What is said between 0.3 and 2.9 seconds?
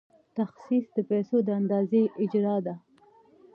تخصیص د پیسو د اندازې اجرا ده.